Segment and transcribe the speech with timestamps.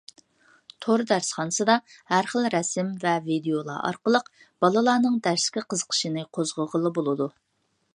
[0.85, 1.75] تور دەرسخانىسىدا
[2.13, 4.35] ھەر خىل رەسىم ۋە ۋىدىيولار ئارقىلىق
[4.65, 7.35] بالىلارنىڭ دەرسكە قىزىقىشىنى قوزغىغىلى بولىدۇ.